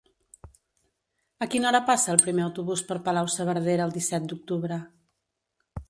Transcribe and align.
A 1.45 1.47
quina 1.55 1.69
hora 1.71 1.81
passa 1.91 2.09
el 2.15 2.23
primer 2.23 2.45
autobús 2.47 2.83
per 2.91 2.99
Palau-saverdera 3.09 3.87
el 3.89 3.95
disset 3.99 4.29
d'octubre? 4.33 4.85